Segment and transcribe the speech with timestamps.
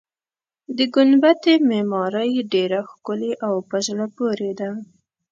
[0.77, 4.69] د ګنبدې معمارۍ ډېره ښکلې او په زړه پورې ده.